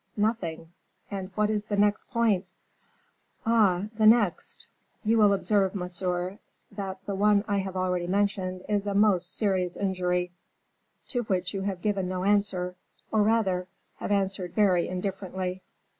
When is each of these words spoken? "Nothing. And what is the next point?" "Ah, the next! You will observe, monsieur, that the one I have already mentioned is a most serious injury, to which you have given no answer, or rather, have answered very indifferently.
"Nothing. 0.17 0.73
And 1.11 1.29
what 1.35 1.51
is 1.51 1.65
the 1.65 1.77
next 1.77 2.07
point?" 2.09 2.47
"Ah, 3.45 3.89
the 3.99 4.07
next! 4.07 4.65
You 5.03 5.19
will 5.19 5.31
observe, 5.31 5.75
monsieur, 5.75 6.39
that 6.71 7.05
the 7.05 7.13
one 7.13 7.45
I 7.47 7.57
have 7.59 7.75
already 7.75 8.07
mentioned 8.07 8.63
is 8.67 8.87
a 8.87 8.95
most 8.95 9.37
serious 9.37 9.77
injury, 9.77 10.31
to 11.09 11.21
which 11.25 11.53
you 11.53 11.61
have 11.61 11.83
given 11.83 12.07
no 12.09 12.23
answer, 12.23 12.73
or 13.11 13.21
rather, 13.21 13.67
have 13.97 14.11
answered 14.11 14.55
very 14.55 14.87
indifferently. 14.87 15.61